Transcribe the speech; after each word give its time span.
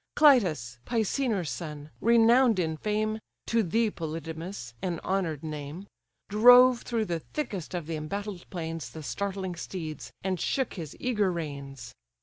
Clytus, 0.15 0.79
Pisenor's 0.83 1.51
son, 1.51 1.91
renown'd 2.01 2.57
in 2.57 2.75
fame, 2.75 3.19
(To 3.45 3.61
thee, 3.61 3.91
Polydamas! 3.91 4.73
an 4.81 4.99
honour'd 5.03 5.43
name) 5.43 5.85
Drove 6.27 6.81
through 6.81 7.05
the 7.05 7.19
thickest 7.19 7.75
of 7.75 7.85
the 7.85 7.97
embattled 7.97 8.49
plains 8.49 8.89
The 8.89 9.03
startling 9.03 9.53
steeds, 9.55 10.11
and 10.23 10.39
shook 10.41 10.73
his 10.73 10.97
eager 10.99 11.31
reins. 11.31 11.93